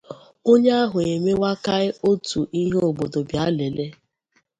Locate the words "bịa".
3.29-3.45